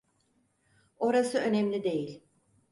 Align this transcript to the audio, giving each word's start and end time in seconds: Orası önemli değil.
Orası 0.99 1.37
önemli 1.39 1.83
değil. 1.83 2.21